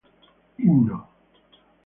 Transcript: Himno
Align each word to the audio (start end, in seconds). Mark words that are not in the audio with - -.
Himno 0.63 0.97